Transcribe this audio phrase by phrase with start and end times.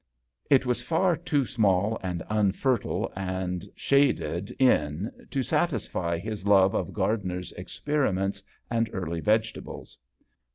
[0.49, 6.91] It was Far too small and unfertile and shaded in to satisfy his love of
[6.91, 9.99] gardener's experiments and early vegetables.